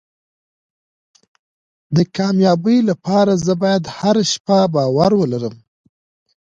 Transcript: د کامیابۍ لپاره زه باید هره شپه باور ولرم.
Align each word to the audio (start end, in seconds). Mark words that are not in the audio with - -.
د 1.95 1.97
کامیابۍ 2.15 2.79
لپاره 2.89 3.33
زه 3.45 3.53
باید 3.63 3.83
هره 3.97 4.23
شپه 4.31 4.59
باور 4.73 5.11
ولرم. 5.17 5.55